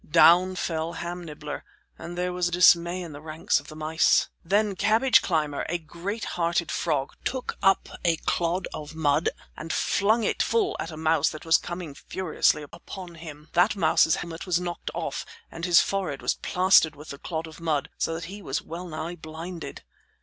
Down 0.09 0.55
fell 0.55 0.93
Ham 0.93 1.23
Nibbler, 1.23 1.63
and 1.95 2.17
there 2.17 2.33
was 2.33 2.49
dismay 2.49 3.03
in 3.03 3.11
the 3.11 3.21
ranks 3.21 3.59
of 3.59 3.67
the 3.67 3.75
mice. 3.75 4.29
Then 4.43 4.75
Cabbage 4.75 5.21
Climber, 5.21 5.63
a 5.69 5.77
great 5.77 6.25
hearted 6.25 6.71
frog, 6.71 7.11
took 7.23 7.55
up 7.61 7.87
a 8.03 8.15
clod 8.15 8.67
of 8.73 8.95
mud 8.95 9.29
and 9.55 9.71
flung 9.71 10.23
it 10.23 10.41
full 10.41 10.75
at 10.79 10.89
a 10.89 10.97
mouse 10.97 11.29
that 11.29 11.45
was 11.45 11.59
coming 11.59 11.93
furiously 11.93 12.63
upon 12.63 13.13
him. 13.13 13.49
That 13.53 13.75
mouse's 13.75 14.15
helmet 14.15 14.47
was 14.47 14.59
knocked 14.59 14.89
off 14.95 15.23
and 15.51 15.65
his 15.65 15.81
forehead 15.81 16.23
was 16.23 16.33
plastered 16.33 16.95
with 16.95 17.09
the 17.09 17.19
clod 17.19 17.45
of 17.45 17.59
mud, 17.59 17.91
so 17.99 18.15
that 18.15 18.23
he 18.25 18.41
was 18.41 18.59
well 18.59 18.87
nigh 18.87 19.13
blinded. 19.17 19.83